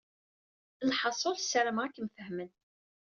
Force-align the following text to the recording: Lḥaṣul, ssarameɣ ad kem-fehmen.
Lḥaṣul, 0.89 1.37
ssarameɣ 1.39 1.83
ad 1.85 1.93
kem-fehmen. 1.95 2.51